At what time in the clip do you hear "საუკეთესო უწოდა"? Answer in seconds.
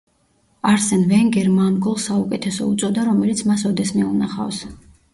2.13-3.07